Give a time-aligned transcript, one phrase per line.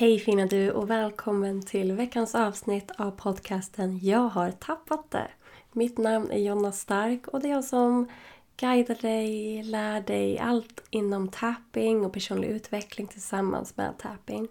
[0.00, 5.28] Hej fina du och välkommen till veckans avsnitt av podcasten Jag har tappat det.
[5.72, 8.08] Mitt namn är Jonna Stark och det är jag som
[8.56, 14.48] guidar dig, lär dig allt inom tapping och personlig utveckling tillsammans med tapping.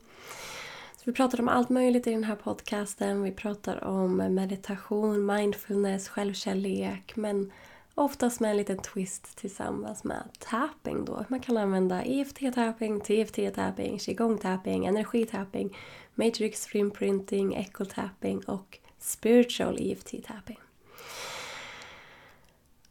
[0.95, 3.23] Så vi pratar om allt möjligt i den här podcasten.
[3.23, 7.51] Vi pratar om meditation, mindfulness, självkärlek men
[7.99, 11.25] Oftast med en liten twist tillsammans med tapping då.
[11.27, 15.77] Man kan använda EFT-tapping, TFT-tapping, qigong-tapping, energi-tapping,
[16.15, 20.59] matrix imprinting, echo-tapping och spiritual EFT-tapping.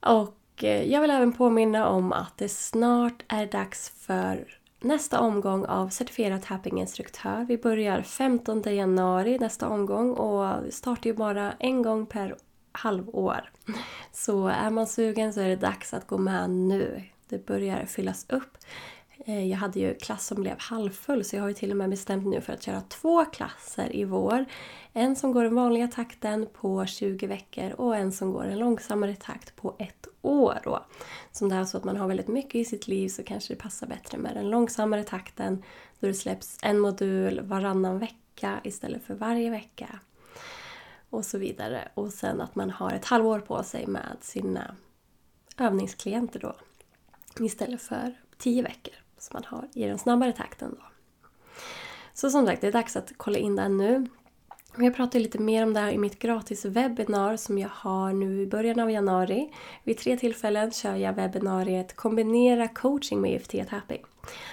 [0.01, 5.65] Och eh, jag vill även påminna om att det snart är dags för nästa omgång
[5.65, 7.45] av certifierad tappinginstruktör.
[7.49, 12.37] Vi börjar 15 januari nästa omgång och startar ju bara en gång per
[12.79, 13.51] halvår.
[14.13, 17.03] Så är man sugen så är det dags att gå med nu.
[17.29, 18.59] Det börjar fyllas upp.
[19.27, 21.91] Eh, jag hade ju klass som blev halvfull så jag har ju till och med
[21.91, 24.45] bestämt nu för att köra två klasser i vår.
[24.93, 29.17] En som går den vanliga takten på 20 veckor och en som går en långsammare
[29.17, 30.59] takt på ett år.
[30.65, 30.85] Då.
[31.33, 33.55] Så om det är så att man har väldigt mycket i sitt liv så kanske
[33.55, 35.63] det passar bättre med den långsammare takten
[36.01, 39.99] då det släpps en modul varannan vecka istället för varje vecka
[41.11, 41.89] och så vidare.
[41.95, 44.75] Och sen att man har ett halvår på sig med sina
[45.59, 46.57] övningsklienter då.
[47.45, 50.85] Istället för tio veckor som man har i den snabbare takten då.
[52.15, 54.07] Så som sagt, det är dags att kolla in den nu.
[54.81, 58.43] Jag pratar lite mer om det här i mitt gratis webbinar som jag har nu
[58.43, 59.51] i början av januari.
[59.85, 64.05] Vid tre tillfällen kör jag webbinariet Kombinera coaching med EFT-tapping.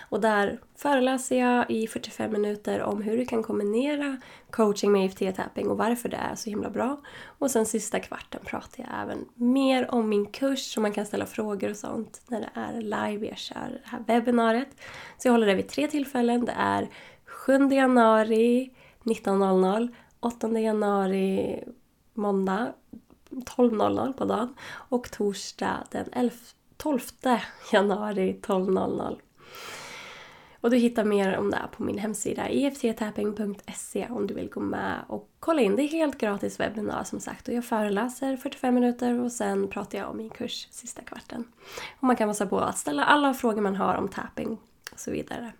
[0.10, 4.18] Och där föreläser jag i 45 minuter om hur du kan kombinera
[4.50, 7.02] coaching med EFT-tapping och varför det är så himla bra.
[7.40, 11.26] Och sen sista kvarten pratar jag även mer om min kurs så man kan ställa
[11.26, 14.70] frågor och sånt när det är live jag kör det här webbinariet.
[15.18, 16.46] Så jag håller det vid tre tillfällen.
[16.46, 16.90] Det är
[17.26, 18.72] 7 januari
[19.04, 19.94] 19.00,
[20.26, 21.64] 8 januari
[22.14, 22.74] måndag
[23.30, 26.36] 12.00 på dagen och torsdag den 11,
[26.78, 27.00] 12
[27.74, 29.18] januari 12.00
[30.62, 35.00] och du hittar mer om det på min hemsida efttapping.se om du vill gå med
[35.08, 35.76] och kolla in.
[35.76, 39.98] Det är helt gratis webbinar som sagt och jag föreläser 45 minuter och sen pratar
[39.98, 41.44] jag om min kurs sista kvarten.
[42.00, 44.58] Och man kan passa på att ställa alla frågor man har om tapping
[44.92, 45.54] och så vidare.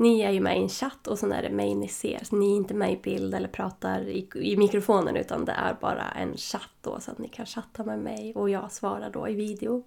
[0.00, 2.24] Ni är ju med i en chatt och sen är det mig ni ser.
[2.24, 5.76] Så ni är inte med i bild eller pratar i, i mikrofonen utan det är
[5.80, 9.28] bara en chatt då så att ni kan chatta med mig och jag svarar då
[9.28, 9.84] i video.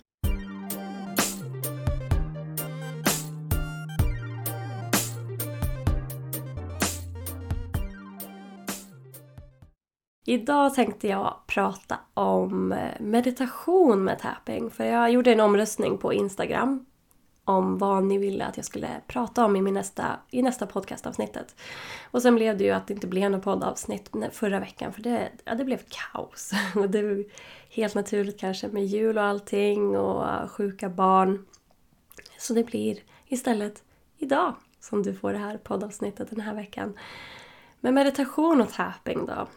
[10.25, 14.71] Idag tänkte jag prata om eh, meditation med tapping.
[14.71, 16.85] För jag gjorde en omröstning på Instagram
[17.45, 21.55] om vad ni ville att jag skulle prata om i, min nästa, i nästa podcastavsnittet.
[22.11, 25.31] Och sen blev det ju att det inte blev något poddavsnitt förra veckan för det,
[25.43, 26.51] ja, det blev kaos.
[26.75, 27.23] Och det var
[27.69, 31.45] helt naturligt kanske med jul och allting och sjuka barn.
[32.37, 33.83] Så det blir istället
[34.17, 36.93] idag som du får det här poddavsnittet den här veckan.
[37.79, 39.47] Men meditation och tapping då.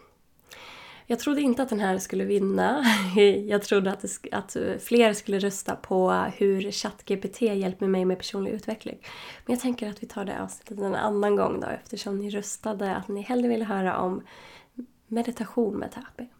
[1.06, 2.84] Jag trodde inte att den här skulle vinna.
[3.46, 8.18] Jag trodde att, det, att eh, fler skulle rösta på hur ChatGPT hjälper mig med
[8.18, 8.98] personlig utveckling.
[9.46, 12.96] Men jag tänker att vi tar det avsnittet en annan gång då eftersom ni röstade
[12.96, 14.22] att ni hellre ville höra om
[15.06, 16.32] meditation med tapping.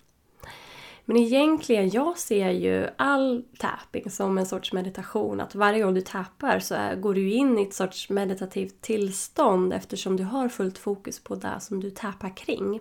[1.04, 5.40] Men egentligen, jag ser ju all tapping som en sorts meditation.
[5.40, 9.72] Att varje gång du tappar så är, går du in i ett sorts meditativt tillstånd
[9.72, 12.80] eftersom du har fullt fokus på det som du tappar kring.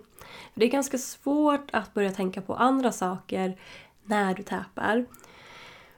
[0.52, 3.58] För det är ganska svårt att börja tänka på andra saker
[4.04, 5.06] när du tappar.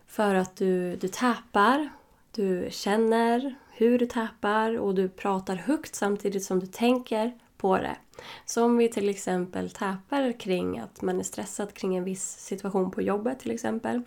[0.07, 1.89] För att du, du tappar,
[2.33, 7.97] du känner hur du tappar och du pratar högt samtidigt som du tänker på det.
[8.45, 12.91] Så om vi till exempel täpar kring att man är stressad kring en viss situation
[12.91, 14.03] på jobbet till exempel.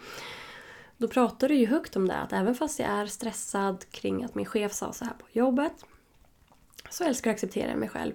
[0.97, 4.35] Då pratar du ju högt om det, att även fast jag är stressad kring att
[4.35, 5.85] min chef sa så här på jobbet
[6.89, 8.13] så älskar jag att acceptera mig själv.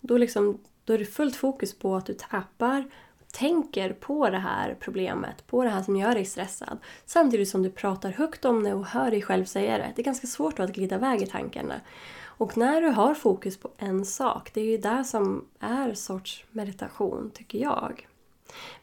[0.00, 2.84] Då, liksom, då är det fullt fokus på att du tappar
[3.32, 6.78] tänker på det här problemet, på det här som gör dig stressad.
[7.06, 9.92] Samtidigt som du pratar högt om det och hör dig själv säga det.
[9.96, 11.80] Det är ganska svårt att glida iväg i tankarna.
[12.42, 16.44] Och när du har fokus på en sak, det är ju det som är sorts
[16.50, 18.08] meditation, tycker jag.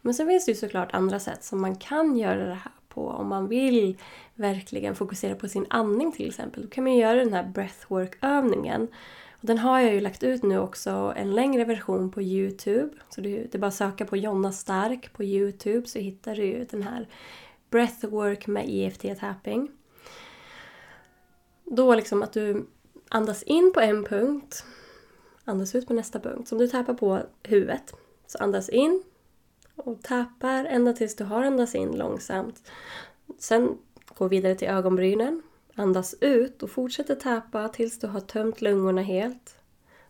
[0.01, 3.07] Men sen finns det ju såklart andra sätt som man kan göra det här på.
[3.07, 3.97] Om man vill
[4.35, 8.87] verkligen fokusera på sin andning till exempel, då kan man göra den här breathwork-övningen.
[9.31, 12.89] Och den har jag ju lagt ut nu också, en längre version på Youtube.
[13.09, 16.65] Så det är bara att söka på Jonna Stark på Youtube så hittar du ju
[16.65, 17.07] den här
[17.69, 19.67] breathwork med EFT-tapping.
[21.65, 22.65] Då liksom att du
[23.09, 24.63] andas in på en punkt.
[25.45, 26.47] andas ut på nästa punkt.
[26.47, 27.93] Så om du tappar på huvudet,
[28.27, 29.03] så andas in
[29.75, 32.71] och tappar ända tills du har andats in långsamt.
[33.39, 33.77] Sen
[34.17, 35.41] gå vidare till ögonbrynen,
[35.75, 39.55] andas ut och fortsätter tappa tills du har tömt lungorna helt.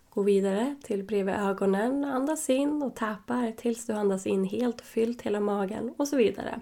[0.09, 4.85] Gå vidare till bredvid ögonen, andas in och tappar tills du andas in helt och
[4.85, 6.61] fyllt hela magen och så vidare.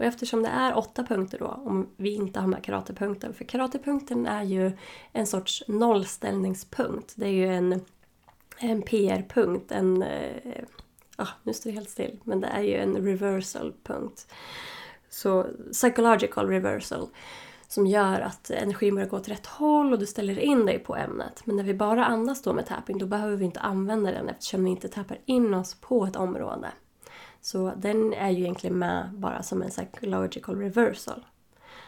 [0.00, 4.26] Och eftersom det är åtta punkter då, om vi inte har med karatepunkten, för karatepunkten
[4.26, 4.72] är ju
[5.12, 7.12] en sorts nollställningspunkt.
[7.16, 7.80] Det är ju en,
[8.58, 10.02] en PR-punkt, en...
[10.02, 10.64] Eh,
[11.16, 14.26] ah, nu står det helt still, men det är ju en reversal-punkt.
[15.08, 17.08] Så psychological reversal
[17.70, 20.96] som gör att energin börjar gå åt rätt håll och du ställer in dig på
[20.96, 21.42] ämnet.
[21.44, 24.64] Men när vi bara andas då med tapping, då behöver vi inte använda den eftersom
[24.64, 26.68] vi inte tappar in oss på ett område.
[27.40, 31.26] Så den är ju egentligen med bara som en psychological reversal.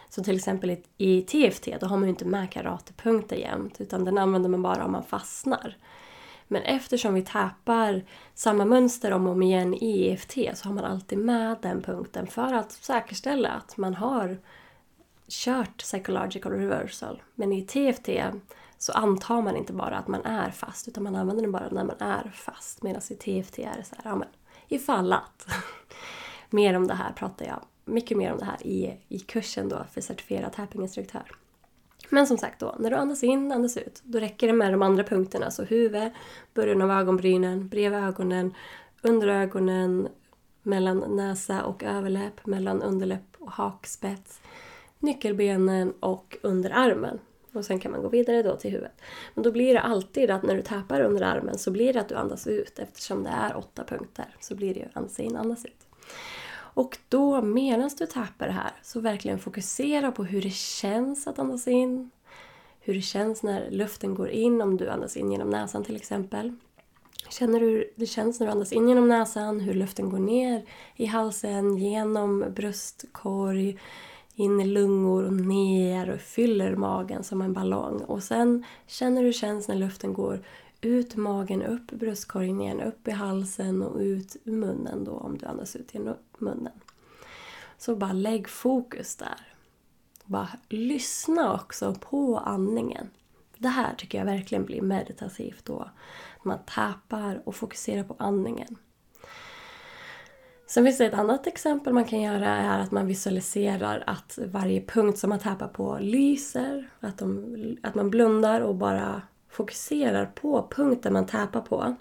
[0.08, 4.18] Så till exempel i TFT, då har man ju inte med karatepunkter jämt, utan den
[4.18, 5.76] använder man bara om man fastnar.
[6.48, 10.84] Men eftersom vi tappar samma mönster om och om igen i EFT så har man
[10.84, 14.38] alltid med den punkten för att säkerställa att man har
[15.28, 17.22] kört psychological reversal.
[17.34, 18.08] Men i TFT
[18.78, 21.84] så antar man inte bara att man är fast utan man använder den bara när
[21.84, 22.82] man är fast.
[22.82, 24.28] Medan i TFT är det så här, ja men
[24.68, 25.46] ifall att.
[26.50, 29.84] mer om det här pratar jag mycket mer om det här i, i kursen då
[29.92, 31.22] för certifierad tappinginstruktör.
[32.10, 34.82] Men som sagt då, när du andas in, andas ut, då räcker det med de
[34.82, 35.50] andra punkterna.
[35.50, 36.12] Så huvud,
[36.54, 38.54] början av ögonbrynen, bredvid ögonen,
[39.02, 40.08] under ögonen,
[40.62, 44.40] mellan näsa och överläpp, mellan underläpp och hakspets,
[45.02, 47.18] nyckelbenen och underarmen.
[47.52, 49.00] Och sen kan man gå vidare då till huvudet.
[49.34, 52.08] Men då blir det alltid att när du tappar under armen så blir det att
[52.08, 54.26] du andas ut eftersom det är åtta punkter.
[54.40, 55.86] Så blir det ju andas in, andas ut.
[56.74, 61.38] Och då medan du tappar det här så verkligen fokusera på hur det känns att
[61.38, 62.10] andas in.
[62.80, 66.52] Hur det känns när luften går in, om du andas in genom näsan till exempel.
[67.28, 70.64] Känner du hur det känns när du andas in genom näsan, hur luften går ner
[70.96, 73.78] i halsen, genom bröstkorg,
[74.34, 78.00] in i lungor och ner och fyller magen som en ballong.
[78.00, 80.44] Och sen känner du hur det känns när luften går
[80.80, 85.46] ut magen, upp bröstkorgen igen, upp i halsen och ut ur munnen då om du
[85.46, 86.72] andas ut genom munnen.
[87.78, 89.54] Så bara lägg fokus där.
[90.24, 93.10] Bara lyssna också på andningen.
[93.58, 95.90] Det här tycker jag verkligen blir meditativt då.
[96.42, 98.76] Man tappar och fokuserar på andningen.
[100.72, 104.80] Sen finns det ett annat exempel man kan göra är att man visualiserar att varje
[104.80, 106.88] punkt som man tappar på lyser.
[107.00, 111.96] Att, de, att man blundar och bara fokuserar på punkten man tappar på.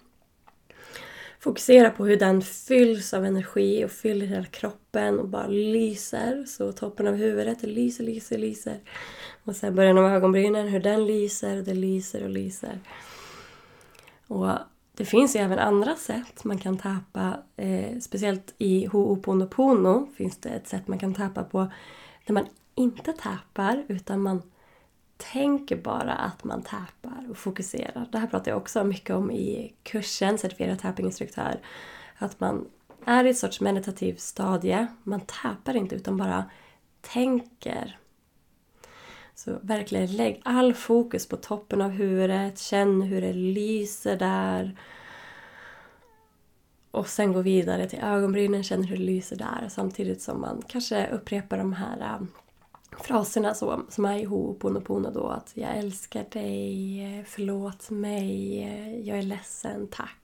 [1.40, 6.46] Fokusera på hur den fylls av energi och fyller hela kroppen och bara lyser.
[6.48, 8.80] Så toppen av huvudet lyser, lyser, lyser.
[9.44, 12.80] Och sen början av ögonbrynen, hur den lyser, det lyser och lyser.
[14.28, 14.50] Och
[15.02, 17.38] det finns ju även andra sätt man kan tappa.
[17.58, 21.72] Eh, speciellt i Ho'oponopono finns det ett sätt man kan tappa på
[22.26, 22.46] där man
[22.76, 24.42] inte tappar utan man
[25.18, 28.08] tänker bara att man tappar och fokuserar.
[28.12, 31.60] Det här pratar jag också mycket om i kursen Certifierad tappinginstruktör.
[32.18, 32.68] Att man
[33.06, 34.88] är i ett sorts meditativt stadie.
[35.04, 36.46] Man tappar inte utan bara
[37.02, 37.98] tänker.
[39.46, 42.60] Så verkligen lägg all fokus på toppen av huvudet.
[42.60, 44.78] Känn hur det lyser där.
[46.92, 51.08] Och sen gå vidare till ögonbrynen, känn hur det lyser där samtidigt som man kanske
[51.08, 52.28] upprepar de här äh,
[53.04, 53.54] fraserna
[53.90, 60.21] som är i Ho'oponopono då att jag älskar dig, förlåt mig, jag är ledsen, tack.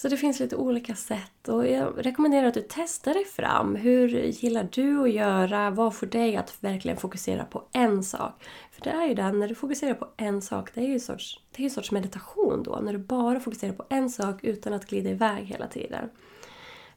[0.00, 3.76] Så det finns lite olika sätt och jag rekommenderar att du testar dig fram.
[3.76, 5.70] Hur gillar du att göra?
[5.70, 8.44] Vad får dig att verkligen fokusera på en sak?
[8.72, 11.00] För det är ju det, när du fokuserar på en sak, det är ju en
[11.00, 12.78] sorts, det är en sorts meditation då.
[12.82, 16.10] När du bara fokuserar på en sak utan att glida iväg hela tiden.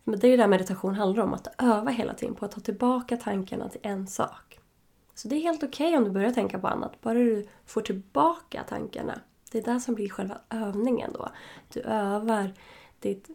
[0.03, 2.61] Men det är ju det meditation handlar om, att öva hela tiden på att ta
[2.61, 4.59] tillbaka tankarna till en sak.
[5.15, 7.81] Så det är helt okej okay om du börjar tänka på annat, bara du får
[7.81, 9.19] tillbaka tankarna.
[9.51, 11.29] Det är det som blir själva övningen då.
[11.73, 12.53] Du övar
[13.01, 13.29] ditt,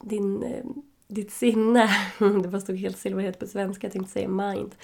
[0.00, 0.64] din, eh,
[1.08, 1.88] ditt sinne,
[2.42, 4.74] det bara stod helt silverhet på svenska, jag tänkte säga mind,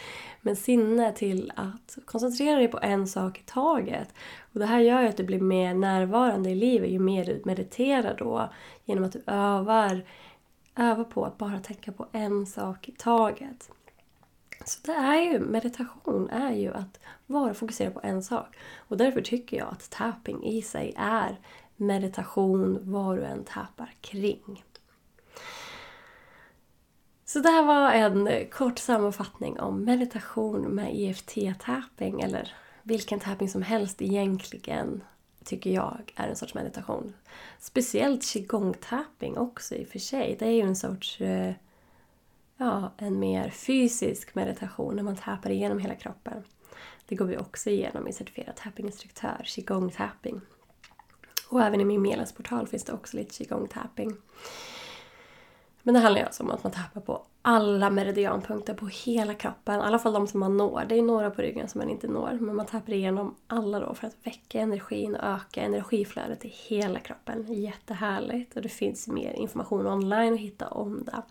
[0.41, 4.15] men sinne till att koncentrera dig på en sak i taget.
[4.53, 7.43] Och det här gör ju att du blir mer närvarande i livet ju mer du
[7.45, 8.49] mediterar då,
[8.85, 10.05] genom att du övar
[10.77, 13.71] övar på att bara tänka på en sak i taget.
[14.65, 18.57] Så det är ju, meditation är ju att vara fokuserad på en sak.
[18.77, 21.41] Och därför tycker jag att tapping i sig är
[21.76, 24.64] meditation vad du än tappar kring.
[27.25, 33.62] Så det här var en kort sammanfattning om meditation med EFT-tapping eller vilken tapping som
[33.62, 35.05] helst egentligen
[35.45, 37.14] tycker jag är en sorts meditation.
[37.59, 40.37] Speciellt qigong-tapping också i och för sig.
[40.38, 41.55] Det är ju en sorts eh,
[42.57, 46.43] ja, en mer fysisk meditation när man tappar igenom hela kroppen.
[47.07, 50.41] Det går vi också igenom i certifierad tappinginstruktör, qigong-tapping.
[51.53, 54.17] Och även i min medlemsportal finns det också lite qigong-tapping.
[55.83, 59.81] Men det handlar ju alltså om att man tappar på alla meridianpunkter på hela kroppen.
[59.81, 60.85] I alla fall de som man når.
[60.89, 62.39] Det är några på ryggen som man inte når.
[62.41, 67.01] Men man tappar igenom alla då för att väcka energin och öka energiflödet i hela
[67.01, 67.53] kroppen.
[67.53, 68.57] Jättehärligt!
[68.57, 71.23] Och det finns mer information online att hitta om det.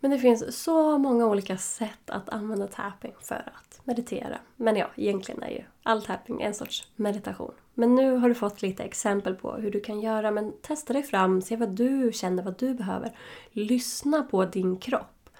[0.00, 4.38] Men det finns så många olika sätt att använda tapping för att meditera.
[4.56, 7.54] Men ja, egentligen är ju all tapping en sorts meditation.
[7.74, 11.02] Men nu har du fått lite exempel på hur du kan göra, men testa dig
[11.02, 13.12] fram, se vad du känner, vad du behöver.
[13.52, 15.30] Lyssna på din kropp.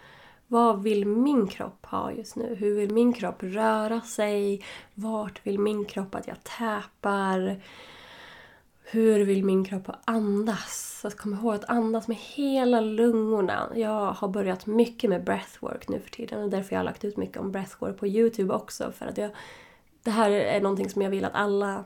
[0.46, 2.54] Vad vill min kropp ha just nu?
[2.54, 4.64] Hur vill min kropp röra sig?
[4.94, 7.60] Vart vill min kropp att jag täpar?
[8.84, 11.00] Hur vill min kropp andas?
[11.00, 13.72] Så kom ihåg att andas med hela lungorna.
[13.74, 17.16] Jag har börjat mycket med breathwork nu för tiden och därför jag har lagt ut
[17.16, 18.92] mycket om breathwork på Youtube också.
[18.92, 19.30] För att jag,
[20.02, 21.84] det här är någonting som jag vill att alla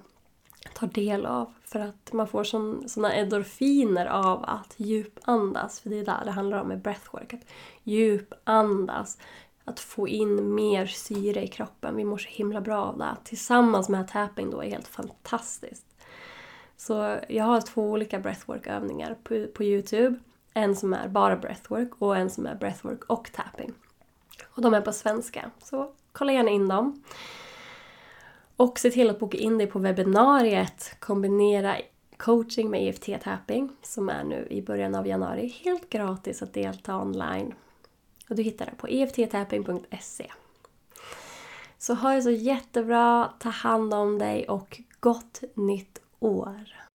[0.75, 1.53] tar del av.
[1.65, 2.45] För att man får
[2.89, 5.81] sådana endorfiner av att djupandas.
[5.81, 7.35] För det är där det handlar om med breathwork.
[7.35, 7.47] Att
[7.83, 9.19] djupandas.
[9.65, 11.97] Att få in mer syre i kroppen.
[11.97, 13.17] Vi mår så himla bra av det.
[13.25, 15.85] Tillsammans med tapping då är helt fantastiskt.
[16.77, 20.19] Så jag har två olika breathwork-övningar på, på Youtube.
[20.55, 23.73] En som är bara breathwork och en som är breathwork och tapping.
[24.51, 27.03] Och de är på svenska, så kolla gärna in dem.
[28.59, 31.77] Och se till att boka in dig på webbinariet Kombinera
[32.17, 35.49] coaching med EFT-tapping som är nu i början av januari.
[35.65, 37.55] Helt gratis att delta online.
[38.29, 40.31] Och du hittar det på efttapping.se.
[41.79, 46.88] Så ha det så jättebra, ta hand om dig och gott nytt år!